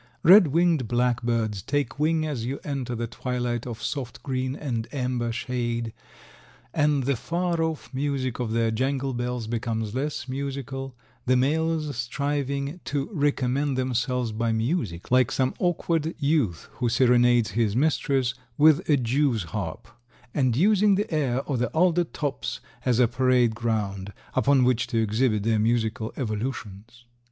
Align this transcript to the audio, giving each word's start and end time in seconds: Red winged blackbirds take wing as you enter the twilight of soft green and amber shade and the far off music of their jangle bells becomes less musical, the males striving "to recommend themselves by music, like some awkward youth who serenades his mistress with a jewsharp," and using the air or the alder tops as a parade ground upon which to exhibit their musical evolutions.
Red 0.23 0.47
winged 0.47 0.87
blackbirds 0.87 1.61
take 1.61 1.99
wing 1.99 2.25
as 2.25 2.43
you 2.43 2.59
enter 2.63 2.95
the 2.95 3.05
twilight 3.05 3.67
of 3.67 3.83
soft 3.83 4.23
green 4.23 4.55
and 4.55 4.87
amber 4.91 5.31
shade 5.31 5.93
and 6.73 7.03
the 7.03 7.15
far 7.15 7.61
off 7.61 7.93
music 7.93 8.39
of 8.39 8.51
their 8.51 8.71
jangle 8.71 9.13
bells 9.13 9.45
becomes 9.45 9.93
less 9.93 10.27
musical, 10.27 10.95
the 11.27 11.37
males 11.37 11.95
striving 11.95 12.79
"to 12.85 13.11
recommend 13.13 13.77
themselves 13.77 14.31
by 14.31 14.51
music, 14.51 15.11
like 15.11 15.29
some 15.31 15.53
awkward 15.59 16.15
youth 16.17 16.67
who 16.77 16.89
serenades 16.89 17.51
his 17.51 17.75
mistress 17.75 18.33
with 18.57 18.79
a 18.89 18.97
jewsharp," 18.97 19.85
and 20.33 20.55
using 20.57 20.95
the 20.95 21.13
air 21.13 21.43
or 21.43 21.57
the 21.59 21.69
alder 21.73 22.05
tops 22.05 22.59
as 22.85 22.97
a 22.99 23.07
parade 23.07 23.53
ground 23.53 24.13
upon 24.33 24.63
which 24.63 24.87
to 24.87 24.97
exhibit 24.99 25.43
their 25.43 25.59
musical 25.59 26.11
evolutions. 26.17 27.03